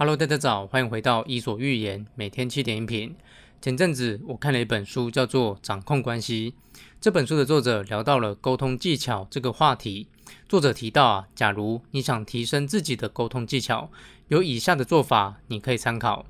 [0.00, 3.16] Hello，大家早，欢迎回到伊索寓言，每天七点音频。
[3.60, 6.52] 前阵子我看了一本书，叫做《掌控关系》。
[7.00, 10.06] 这本书的作者聊到了沟通技巧这个话题。
[10.48, 13.90] 作者提到啊，假如你想提升自己的沟通技巧，
[14.28, 16.24] 有以下的做法你可以参考。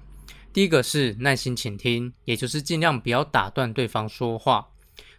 [0.50, 4.68] 第一个是耐心倾听，也就是尽量不要打断对方说话。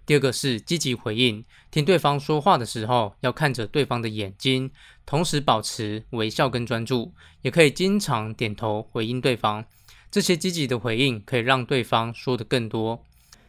[0.10, 4.72] 第二个是积极回应，听对方说话的时候要看着对方的眼睛，
[5.06, 9.64] 同时保持微笑跟专注，也可以经常点头回应对方。
[10.10, 13.06] 这些积极的回应可以让对方说得更多。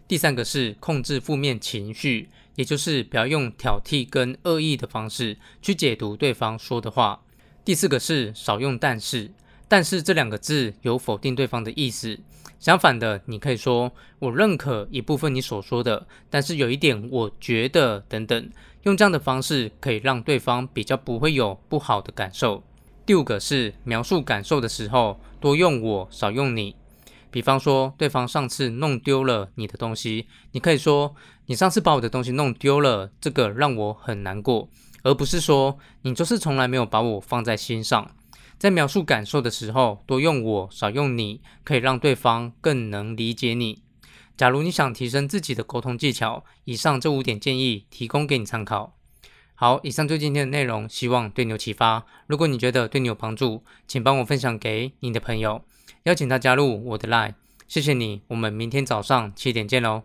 [0.07, 7.23] 第三个是控制负面情绪，也就是不要用挑剔跟恶意的方式去解读对方说的话。
[7.65, 9.31] 第四个是少用但是。
[9.67, 12.21] 但是这两个字有否定对方的意思。
[12.61, 18.51] 相反的，你可以说“我认可一部分你所说的”，但是有一点我觉得等等，
[18.83, 22.63] 用这样的方式可以让对方比较不会有不好的感受。
[23.07, 26.77] 第五个是描述感受的时候，多用我，少用你。
[27.31, 31.15] 比方说，对方上次弄丢了你的东西，你可以说
[31.47, 34.69] ：“你上次把我的东西弄丢了，这个让我很难过。”
[35.03, 38.11] 而不是说：“你就是从来没有把我放在心上。”
[38.61, 43.83] 在描述感受的时候，多用我，少用你，可以让对方更能理解你。
[44.37, 48.95] 假如你想提升自己的沟通技巧，以上这五点建议提供给你参考。
[49.55, 52.05] 好，以上就今天的内容，希望对你有启发。
[52.27, 55.65] 如果你觉得对你有帮助，请帮我分享给你的朋友，
[56.03, 57.33] 邀请他加入我的 Line。
[57.67, 60.03] 谢谢你，我们明天早上七点见喽。